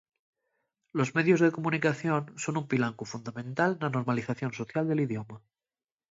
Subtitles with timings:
[0.93, 5.37] Los medios de comunicación son un pilancu fundamental na normalización social del idioma.